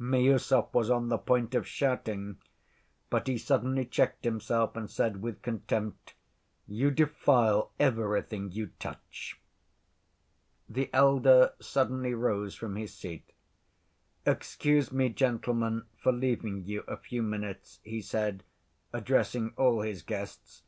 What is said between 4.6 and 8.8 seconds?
and said with contempt, "You defile everything you